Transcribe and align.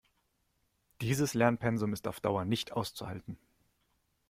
Dieses 1.01 1.35
Lernpensum 1.35 1.93
ist 1.93 2.07
auf 2.07 2.19
Dauer 2.19 2.43
nicht 2.43 2.71
auszuhalten. 2.71 3.37